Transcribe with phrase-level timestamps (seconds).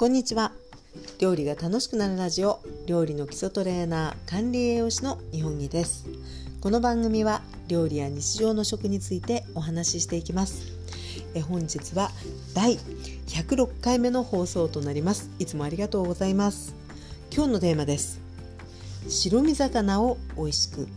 [0.00, 0.52] こんにちは。
[1.18, 6.06] 料理が楽しくなるラジオ料理の基礎トレーナー管理栄養士の日本木です。
[6.62, 10.72] この番組は料理や日常の食についてお話ししていきます。
[11.34, 12.10] え本日は
[12.54, 12.78] 第
[13.26, 15.28] 106回目の放送となります。
[15.38, 16.74] いつもありがとうございます。
[17.30, 18.22] 今日のテーマです。
[19.06, 20.88] 白身魚を美味しく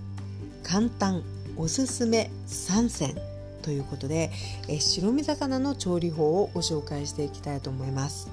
[0.64, 1.24] 簡単
[1.58, 3.18] おすすめ3選。
[3.64, 4.32] ということで
[4.70, 8.30] え白身魚の調理法をご紹介していきたいと思います。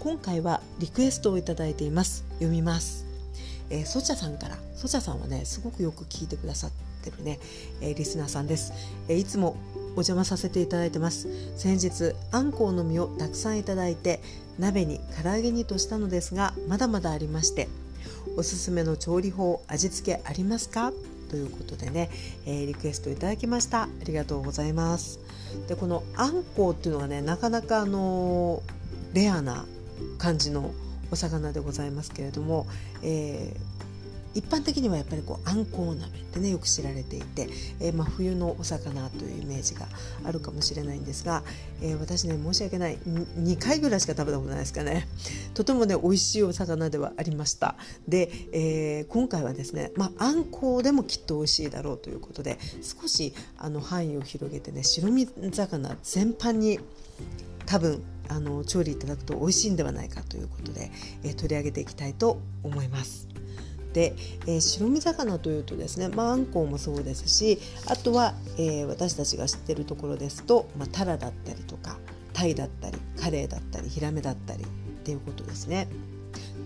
[0.00, 2.24] 今回はリクエストをいただいています。
[2.36, 3.04] 読みます。
[3.68, 4.56] えー、ソチャさんから。
[4.74, 6.70] ソチャさんはねすごくよく聞いてくださっ
[7.04, 7.38] てるね、
[7.82, 8.72] えー、リスナーさんです、
[9.08, 9.56] えー、いつも
[9.88, 11.28] お邪魔させていただいてます。
[11.54, 14.22] 先日あんこうの実をたくさんいただいて
[14.58, 17.68] 鍋に唐揚げにとしたのですがまだまだありまして
[18.38, 20.94] おすすめの調理法味付けありますか？
[21.28, 22.08] ということでね、
[22.46, 23.82] えー、リクエストいただきました。
[23.82, 25.20] ありがとうございます。
[25.68, 28.62] でこのあんこうっていうのがねなかなかあの
[29.12, 29.66] レアな
[30.18, 30.72] 感じの
[31.10, 32.66] お魚でございますけれども、
[33.02, 33.80] えー
[34.34, 37.48] 一般的にはやっぱりこうあんこう鍋ってねよく知られていて、
[37.80, 39.86] えー、まあ、冬のお魚というイメージが
[40.24, 41.42] あるかもしれないんですが、
[41.82, 42.98] えー、私ね申し訳ない。
[42.98, 45.08] 2回ぐらいしか食べたことないですかね。
[45.54, 47.76] とてもね美味しいお魚ではありました。
[48.06, 56.78] で、えー、今回はですね、まあ、あんこうでもきっと美味しいだろうということで少しあの範囲を広げてね白身魚全般に
[57.66, 60.90] 多分あの調理いただくと美味しいんではないかということで、
[61.24, 63.28] え、取り上げていきたいと思います。
[63.92, 64.14] で、
[64.46, 71.98] えー、白身魚というとですね、まあ、あんこうもそうですしあとは、えー、私たちが知ってるところですと、まあ、タラだったりとか
[72.32, 74.66] タイだったりカレイだったりヒラメだったりっ
[75.02, 75.88] ていうことですね。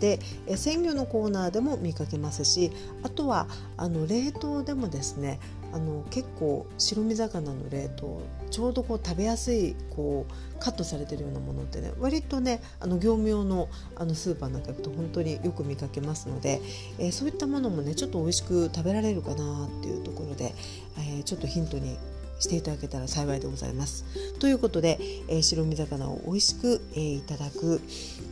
[0.01, 3.47] でえ鮮魚のコーナーでも見かけますしあとは
[3.79, 5.41] あの冷凍でもですね
[5.75, 16.61] あの結構白身魚の冷凍ちょうどこう食べやすいこうカットされてるようなものってね割とねあの業務用のあのスーパーなんか行くと本当によく見かけますので、
[17.01, 20.55] えー、そういったものもねちょっと美味しく食べられるかなっていうところで、
[20.97, 21.99] えー、ちょっとヒントに
[22.45, 24.05] していただけたら幸いでございます。
[24.39, 27.81] ということで、えー、白身魚を美味しく、えー、いただく、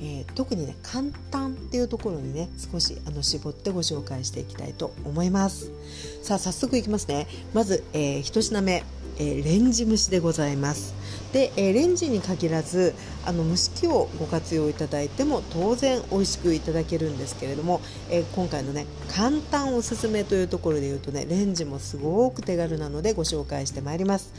[0.01, 5.71] えー、特にね簡単っていうところにね少しあの絞ってご紹介していきたいと思います。
[6.23, 7.27] さあ早速いきますね。
[7.55, 8.85] まず、えー、1品目、
[9.19, 10.95] えー、レンジ蒸しでございます。
[11.33, 12.95] で、え、レンジに限らず
[13.25, 24.33] あの蒸し器をご活用いただいても当然美味しくいただけるんですけれども、え、今回のね簡単おすすめというところで言うとねレンジもすごく手軽なのでご紹介してまいります、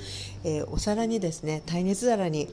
[0.44, 2.50] えー、お皿にですね耐熱皿に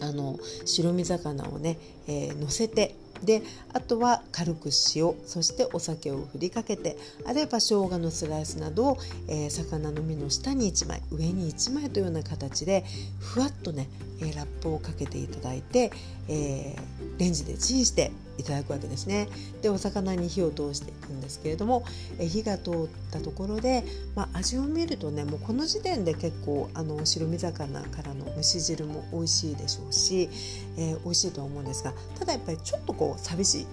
[0.00, 6.96] あの白身魚をね、えー、乗せてであとは軽く塩そしてお酒を振りかけて
[7.26, 12.84] あれば生姜のスライスなどを、えー、魚の身の下に1枚上に1枚というような形で
[13.20, 13.88] ふわっとね、
[14.20, 15.90] えー、ラップをかけていただいて、
[16.28, 19.28] えー、レンジでチンしていただくわけですね。
[19.62, 21.84] でお魚に火を通していくんですけれども、
[22.18, 22.74] え火が通っ
[23.16, 23.84] たところで、
[24.14, 30.28] まあ、味を見るとねもうこの時点で結構あの白身魚からの蒸し汁も美味しいでしょうし、
[30.76, 33.66] えー、美味しいとは思うんですがただやっぱりちょっとこう寂しい。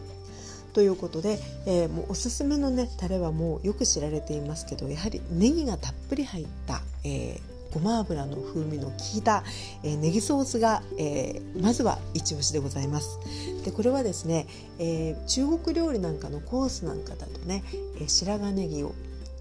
[0.74, 1.38] ということで、
[1.68, 9.44] えー、もうおすすめのねタレはもうよく知られていますけどやはりネギがたっぷり入った、えーごま油の風味の効いた、
[9.84, 13.20] えー、ネギソースが、えー、まずは一押しでございます。
[13.66, 14.46] でこれはですね、
[14.78, 17.64] えー、中国料理なんかのコースなんかだとね、
[18.00, 18.94] え白髪ネギを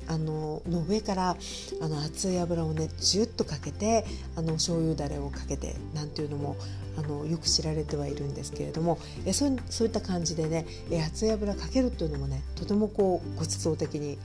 [0.08, 1.36] あのの上から
[1.80, 4.04] あの熱い油をねジュッとかけて
[4.36, 6.56] あの醤油だれをかけてなんていうのも
[6.96, 14.18] あのよく知られてはいるんですけれどもえそうそういった感じでねえ熱い油かけるっていうのもねとてもこうごちそう的に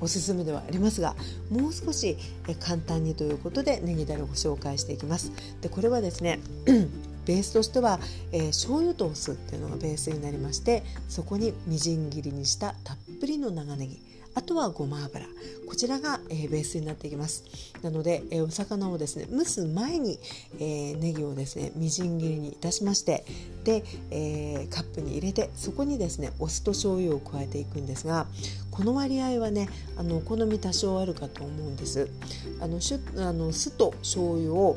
[0.00, 1.14] おすすめではありますが
[1.50, 2.16] もう少し
[2.48, 5.32] え簡単にということでネギだれをご紹介していきます。
[5.60, 6.40] でこれはですね
[7.24, 8.00] ベースとしては、
[8.32, 14.02] えー、醤油とお酢っていうのがベースになりましてそこにみじん切りにしたたっぷりの長ネギ
[14.34, 15.26] あとはごま油。
[15.66, 17.44] こちらが、えー、ベースになっていきます。
[17.82, 20.18] なので、えー、お魚をですね蒸す前に、
[20.58, 23.24] えー、ネギをですねみじん切りにいたしまして
[23.64, 28.26] で、えカップに入れてそこにですねお酢と醤油を加えていくんですが
[28.72, 32.08] この割合はねあのお好み多少あるかと思うんです。
[32.60, 34.76] あのしゅあの酢と醤油を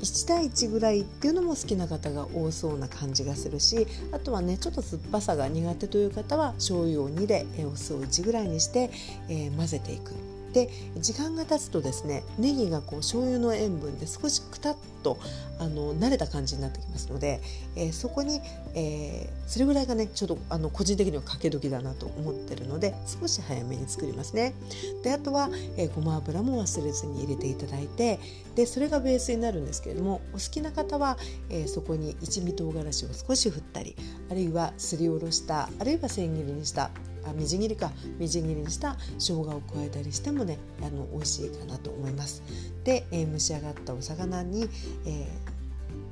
[0.00, 8.90] 1対1ぐらいっていうのも好きな方が多そうな感じがするしあとはねちょっと酸っぱさが苦手という方は醤油を2でお酢を1ぐらいにして、
[9.28, 10.35] えー、混ぜていく。
[10.56, 15.18] で時間が経つとですねネギがこう醤油の塩分で少しくたっと
[15.58, 17.42] あの慣れた感じになってきますので、
[17.76, 18.40] えー、そこに、
[18.74, 24.54] えー、それぐらいがねちょっとあの個人的にはかけ時だなと思ってるので少し早めに作りますね。
[25.02, 28.18] であとは、えー、ごま油も忘れずに入れていただいて
[28.54, 31.18] でそれがベースになるんですけれどもお好きな方は、
[31.50, 33.94] えー、そこに一味唐辛子を少し振ったり
[34.30, 36.90] あるいはすりおろしたあるいは千切りにした
[37.28, 42.42] あみじん切りかみじん切りにした生姜を加えたりしてもねあの美味しいかなと思います。
[42.84, 44.68] で、えー、蒸し上がったお魚に、
[45.06, 45.28] え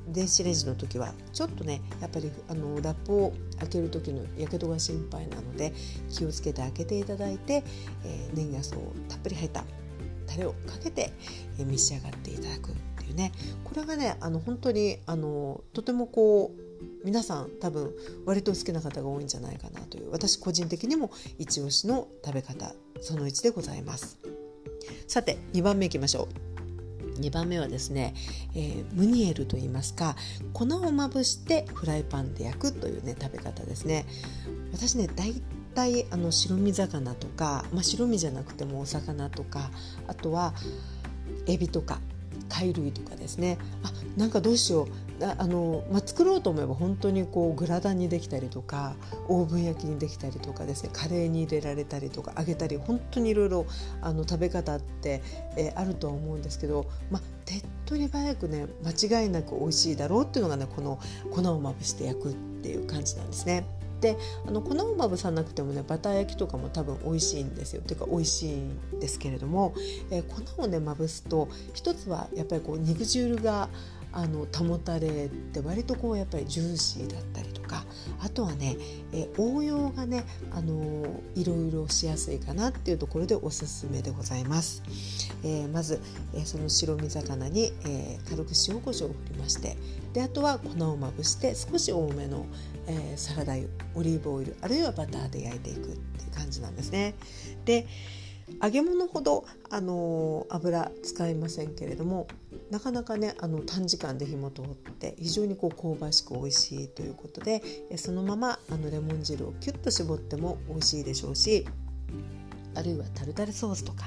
[0.09, 5.73] ー、電子レンジの時はちょっとねやっぱりあのラップを開ける時のやけどが心配なので
[6.09, 7.63] 気をつけて開けていただいて、
[8.03, 9.63] えー、年賀草をたっぷり入った
[10.27, 11.11] タレをかけて、
[11.59, 13.31] えー、召し上がっていただくっていうね
[13.63, 16.65] これがねあの本当にあのとてもこう
[17.03, 17.93] 皆さん多分
[18.25, 24.17] 割と好きな方が多いんじゃないかなと私個人的にも一押しの食べ方その1でございます。
[25.07, 26.29] さて2番目いきましょ
[27.17, 27.19] う。
[27.19, 28.13] 2番目はですね、
[28.55, 30.15] えー、ムニエルと言いますか
[30.53, 34.05] 粉をまぶしてフライパンで焼くというね食べ方ですね。
[34.71, 35.33] 私ね大
[35.73, 39.69] 体あの白身魚とか、まあ、白身じゃなくてもお魚とか
[40.07, 40.53] あとは
[41.47, 41.99] エビとか
[42.49, 44.87] 貝類とかですねあなんかどうしよう。
[45.21, 48.95] あの、まあ、作ろうと思えば本当にこうグラタンにできたりとか
[49.29, 50.89] オーブン焼きにできたりとかですね。
[50.91, 53.65] カレーに入れられたりとか揚げたり本当にいろいろ
[54.03, 55.21] 食べ方って、
[55.55, 60.99] えー、あるとは思うんですけど、まあ、手っ取り早くね間違いなく美味しいだろうっていうのがねこの
[61.31, 63.65] 粉をまぶして焼くっていう感じなんですね。
[64.01, 69.73] であの粉をまぶさなくてもねバター焼きとかも多分美味しいんですよというか美味しいんですけれども、
[70.11, 73.69] えー、粉をねまぶすと一つはやっぱりこう肉汁が
[74.15, 77.83] あの保たれて割とこうやっぱりジューシーだったりとか
[78.21, 78.77] あとはね、
[79.11, 84.83] え応用がね、あのいろいろしやすいかなっていうところでおすすめでございます。
[85.43, 85.99] えー、まず、
[86.33, 89.77] えー、その白身魚に、えー、軽く塩コショウを振りまして
[90.13, 92.45] であとは粉をまぶして少し多めの、
[92.87, 95.93] えサラダ油オリーブオイルあるいはバターで焼いていくってい
[96.27, 97.15] う感じなんですね。
[97.65, 97.87] で
[98.61, 102.27] 揚げ物ほどあの油使いませんけれども
[102.69, 107.63] なかなかねあの短時間で火も通って非常にこう香ばしく美味しいということで
[107.97, 111.65] そのままあのレモン汁をキュッと絞っても美味しいでしょうし
[112.75, 114.05] あるいはタルタルソースとか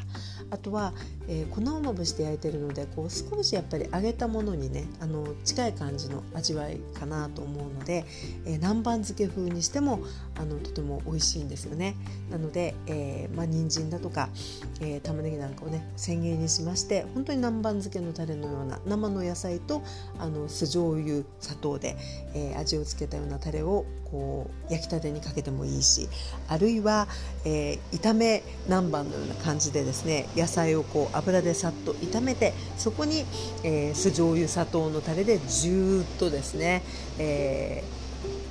[0.51, 0.93] あとは、
[1.29, 8.05] えー、粉をまぶして焼いてるのでこう少しやっぱり揚げたものにねあの近い感じの味わいかなと思うので、
[8.47, 10.01] えー、南蛮漬け風にしても
[10.37, 11.97] あのとても美味しいんですよね。
[12.31, 14.29] なので、えーまあ人参だとか、
[14.81, 19.83] えー、玉ねぎなんかをね千切りにしまして本当に南蛮漬けのタレのような生の野菜と
[20.19, 21.97] あの酢醤油砂糖で、
[22.35, 26.09] えー、味をつけたようなタレをこう焼きたてにかけてもいいし
[26.49, 27.09] あるいは、
[27.45, 33.25] えー、炒め南蛮のような感じでですね野菜をこう油でさっと炒めてそこに、
[33.63, 36.83] えー、酢醤油砂糖のタレでジューッとですね、
[37.19, 38.08] えー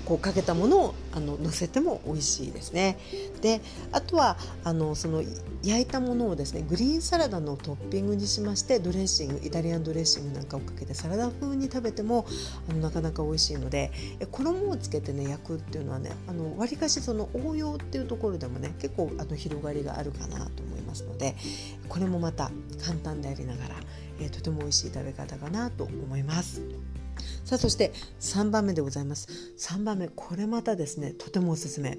[0.08, 2.98] こうかけたものをあの乗せても美味しいですね。
[3.42, 3.60] で
[3.92, 5.22] あとはあのその
[5.64, 12.26] 焼いたものをですねグリーンサラダのトッピングにしましてドレッシングイタリアンドレッシングなんかをかけてサラダ風に食べても
[12.70, 13.92] あのなかなか美味しいので
[14.32, 21.36] 衣をつけてね焼くっていうのはねあの割かしその応用っていうところでもね結構あの広がりがあるかなと思いますので
[21.90, 22.50] これもまた
[22.86, 23.76] 簡単でありながら、
[24.22, 26.62] えー、とても美味しい食べ方かなと思います。
[27.48, 29.54] さあそして3番目でございます。
[29.58, 31.98] 3番目これまたですねとてもおすすめ、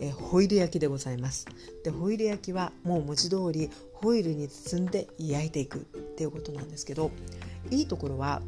[0.00, 1.46] えホイル焼きでございます。
[1.84, 5.82] でホイル焼きはもう文字通りホイルに包んで焼いていくっ
[6.16, 7.12] ていうことなんですけど
[7.70, 8.42] いいところは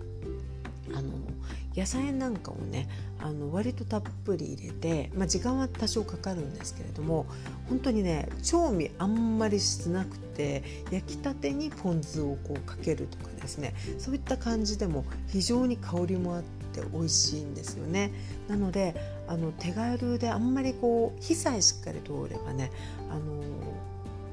[0.95, 1.13] あの
[1.77, 7.27] 野菜なんかをねあの割とたっぷり入れて、まあ、時間は多少かかるんですけれども
[7.69, 18.13] 本当にね調味あんまりしなくて焼きたてにポン酢をこうかけるとかですねそういった感じでも非常に香りもあって美味しいんですよね。
[18.49, 18.95] なので
[19.29, 22.73] あの手軽であんまりこう火さえしっかり通ればね
[23.11, 23.21] あの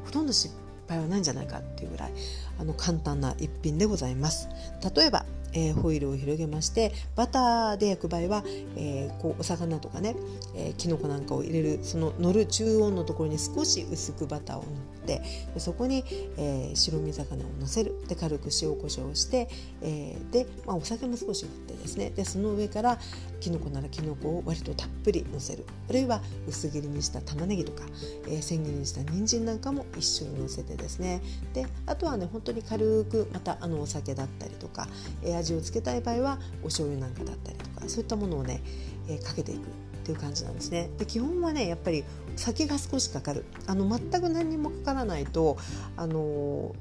[0.06, 0.54] ほとんど失
[0.88, 2.12] 敗はないんじゃないかっていうぐらい
[2.60, 4.50] あの簡単な一品でございます。
[4.96, 5.26] 例えば
[5.58, 8.44] えー、ホイルを広げましてバターで焼く場合は、
[8.76, 10.16] えー、こうお魚とかね、
[10.56, 14.70] えー、きのこなんかを入れるその乗る中温のところに少し薄くバターを塗っ
[15.08, 15.22] て
[15.54, 16.04] でそこに、
[16.38, 17.96] えー、白身魚をのせる。
[18.08, 19.48] で軽く塩コショウして、
[19.82, 22.10] えー、で、まあ、お酒も少し振ってですね。
[22.12, 23.00] でその上から
[23.40, 25.66] きのこならきのこを割とたっぷりのせる。
[25.90, 27.84] あるいは薄切りにした玉ねぎとか、
[28.28, 31.22] えー、千切りにした人参なんかも一緒にのせてですね。
[31.54, 34.88] であとはね本当に軽くまたあのお酒だったりとか、
[35.24, 38.62] えー、味をつけたい場合はお醤油なんかだったりとかそういったものをね、
[39.08, 39.64] えー、かけていくっ
[40.08, 40.90] っていう感じなんですね。
[40.98, 42.06] で基本はねやっぱり
[42.38, 43.44] 酒が少しかかる。
[43.66, 45.58] あの全く何にもかからないと
[45.98, 46.74] あの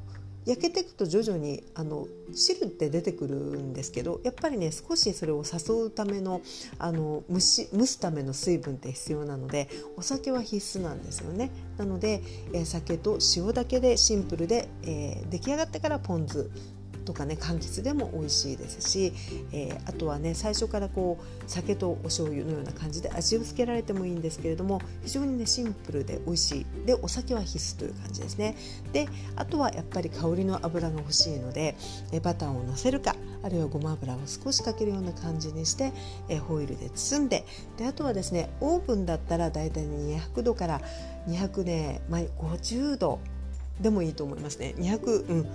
[0.44, 6.40] 焼けていくと徐々にあの汁って出てくるんですけどやっぱりね少しそれを誘うための
[6.78, 11.50] あの蒸し蒸すための水分って必要なのでお酒は必須なんですよね。
[11.78, 16.48] なので、えー、酒と塩だけでシンプルで、えー、出来上がってからポン酢
[17.06, 19.12] とかね柑橘でも美味しいですし、
[19.52, 26.66] えー、あとはね最初からこう酒とお醤油のような感じで味をつけられてもいいんですけれども非常にねシンプルで美味しい。
[26.84, 28.56] でお酒は必須という感じですね。
[28.92, 31.76] であとはやっぱり香りの油が欲しいので、
[32.12, 35.92] えバターをのせるかあるいはごま油を少しかけるような感じにして、
[36.28, 37.44] えホイルで包んで
[37.76, 40.80] であとはですねオーブンだったらだいたい200度から
[41.28, 43.20] 200ね、まあ、50度
[43.80, 44.74] でもいいと思いますね。
[44.78, 45.46] 200、うん、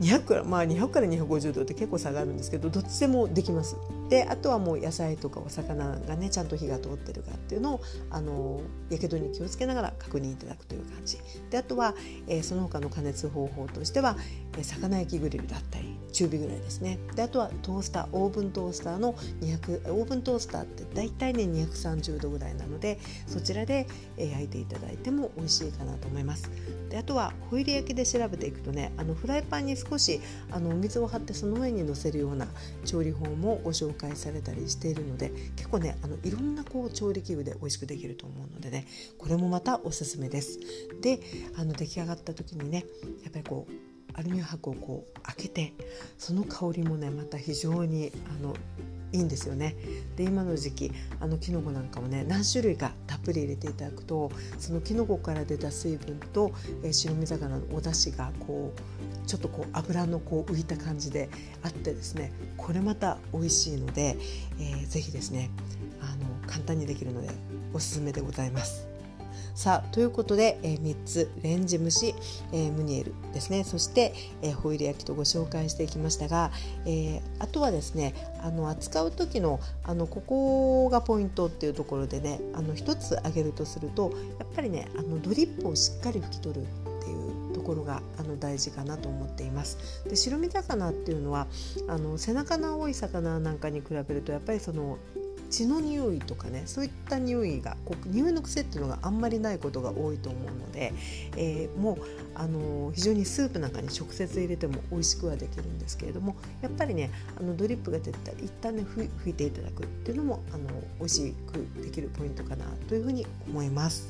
[0.00, 3.76] 200からまあ200から250度って結構差があるんですけどどっちでもできます。
[4.08, 7.80] であとはもう野菜とかお魚がねちゃんと火が通ってるかっていうのを
[8.10, 11.18] あのやけどに気をつけながら確認いただくという感じ。
[11.50, 11.94] であとは、
[12.26, 14.16] えー、その他の加熱方法としては、
[14.56, 16.98] えー、魚焼きグリルだったり中火ぐらいですね。
[17.14, 26.50] であとはトースターオーブントースターの200オーブントースターって大体ね230度ぐらいなのでそちらで、えー、焼いていただいても美味しいかなと思います。
[26.90, 30.20] であとはホイル焼きで調べていくとねあのフライパンに少し
[30.50, 32.46] あのお水を張ってその上に乗せるような
[32.84, 38.86] 調理法もご紹介介されたりしているので結構ねあのいろんなこう調理器具で美味しくできると思うのでね
[39.18, 40.58] これもまたおすすめです。
[41.00, 41.20] で
[41.56, 42.84] あの出来上がった時にね
[43.22, 45.72] やっぱりこうアルミ箔をこう開けて
[46.18, 48.54] その香りもねまた非常にあの
[49.12, 49.76] いいんですよね
[50.16, 56.52] で今の時期あのきのこなんかもね何種類かたっぷり入れていただくとそのきのこから出た水分と、
[56.82, 61.28] えー、白身魚のお出汁がこうちょっとこう油のこう浮いた感じで
[61.62, 64.16] あってですねこれまた美味しいので、
[64.58, 65.50] えー、ぜですね
[66.00, 67.28] あの簡単にできるので
[67.72, 68.93] おすすめでございます。
[69.54, 72.16] さあということで、えー、3つレンジ蒸し、
[72.52, 76.50] えー、ムニエルですねそして、えー、ホイル焼きとご紹介していきましたが、
[76.86, 90.04] えー、あとはですねあの扱う時のあのここがポイントっていうところでねあの1つ挙げるとするとやっぱりねあのドリップをしっかり拭き取るっていうところがあの大事かなと思っています。
[90.08, 91.46] で白身魚っていうのは
[91.86, 94.98] あの背中の多い魚なんかに比べるとやっぱりその
[95.50, 100.92] 血の匂いとかねそういった匂いがこう匂いの癖っていうのがあんまりないことが多いと思うので、
[101.36, 101.96] えー、もう、
[102.34, 114.08] あのー、非常にスープなんかに直接入れても美味しくはできるんですけれどもやっぱりねあのドリップが出たら一旦ね拭いていただくっていうのもあの美味しくできるポイントかなというふうに思います。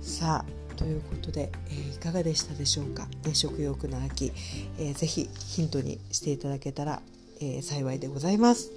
[0.00, 4.32] さあということで、えー、いかがでしたでしょうか、ね、食欲の秋、
[4.78, 7.00] えー、ぜひヒントにしていただけたら
[7.40, 8.70] えー、幸いでございます。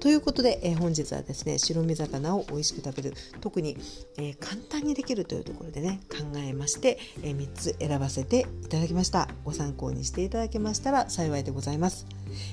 [0.00, 3.76] ということで、えー、本日はですね白身魚を美味しく食べる特に、
[4.16, 12.06] えー、簡単にできるというところでね考えまして、え3つ選ばせていただきましたご参考にしていただけましたら幸いでございます。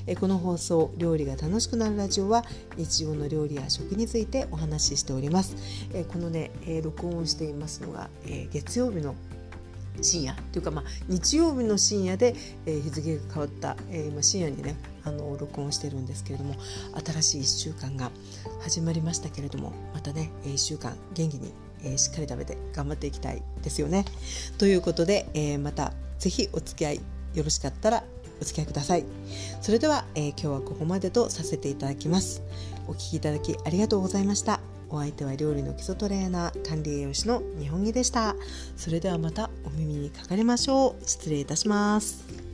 [0.07, 2.45] えこの放送「料理が楽しくなるラジオは」
[2.77, 5.55] 日常の料理や食についてお話ししております。
[5.93, 9.15] えこのね、え録音していますのが、え月曜日の
[10.01, 12.35] 深夜というか、まあ、日曜日の深夜で、
[12.65, 16.55] えー、日付が変わった、えー、今深夜にねあの録音してるんですけれども
[17.05, 18.11] 新しい1週間が
[18.61, 24.05] 始まりましたけれどもまたね1週間元気に、えー、しっかり食べて頑張っていきたいですよね。
[24.57, 27.01] ということで、えー、また是非お付き合い
[27.33, 28.03] よろしかったら
[28.41, 29.05] お付き合いください。
[29.61, 32.41] それでは、えー、今日はここまでとさせていただきます。
[32.87, 34.59] お聴きいただきありがとうございました。
[34.89, 38.35] お相手は料理の基礎トレーナー管理栄養士の日本木でした
[38.75, 42.44] それではまたお耳にかかりましょう失礼いたします